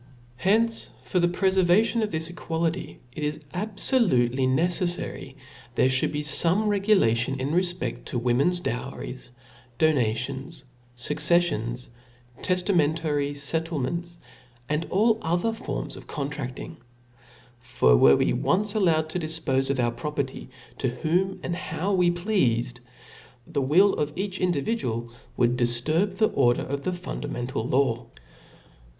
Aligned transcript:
Hence, 0.37 0.89
for 1.03 1.19
the 1.19 1.27
prefer 1.27 1.61
vation 1.61 2.01
of 2.01 2.09
tfiis 2.09 2.31
equality, 2.31 2.99
it 3.11 3.23
is 3.23 3.37
abfolutely 3.53 4.47
neceflary 4.49 5.35
there 5.75 5.89
ftiould 5.89 6.11
be 6.11 6.23
fome 6.23 6.67
regulation 6.67 7.39
in 7.39 7.51
refpcft 7.51 8.05
to 8.05 8.17
women's 8.17 8.61
dowries, 8.61 9.29
donations, 9.77 10.63
fuc 10.97 11.17
ceffions, 11.17 11.89
teftamentary 12.41 13.33
fettlements, 13.35 14.17
and 14.67 14.87
all 14.89 15.19
other 15.21 15.53
forms 15.53 15.95
of 15.95 16.07
contrafting. 16.07 16.77
For 17.59 17.95
were 17.95 18.19
it 18.19 18.37
once 18.39 18.73
allowed 18.73 19.07
to 19.11 19.19
difpofe 19.19 19.69
of 19.69 19.79
our 19.79 19.91
property 19.91 20.49
to 20.79 20.89
whom 20.89 21.39
and 21.43 21.55
how 21.55 21.93
we 21.93 22.09
pleafed, 22.09 22.79
the 23.45 23.61
will 23.61 23.93
of 23.93 24.13
each 24.15 24.39
individual 24.39 25.11
would 25.37 25.55
difturb 25.55 26.17
the 26.17 26.29
order 26.29 26.63
of 26.63 26.81
the 26.81 26.93
fundamental 26.93 27.63
law. 27.63 28.07